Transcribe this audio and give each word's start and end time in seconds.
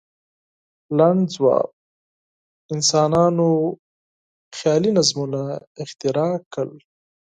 لنډ 0.97 1.23
ځواب: 1.35 1.69
انسانانو 2.73 3.49
خیالي 4.57 4.91
نظمونه 4.97 5.41
اختراع 5.83 6.33
کړل. 6.53 6.77